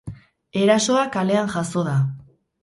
[0.61, 1.95] Erasoa kalean jazo da.